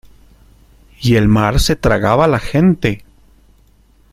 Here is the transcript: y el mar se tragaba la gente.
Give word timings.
y 0.99 1.15
el 1.15 1.27
mar 1.27 1.59
se 1.59 1.75
tragaba 1.75 2.25
la 2.27 2.39
gente. 2.39 3.05